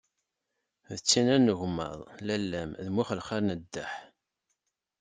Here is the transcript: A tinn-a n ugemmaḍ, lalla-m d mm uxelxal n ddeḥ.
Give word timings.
A 0.93 0.95
tinn-a 1.07 1.37
n 1.37 1.51
ugemmaḍ, 1.53 1.99
lalla-m 2.25 2.71
d 2.83 2.87
mm 2.89 2.99
uxelxal 3.01 3.43
n 3.45 3.57
ddeḥ. 3.61 3.91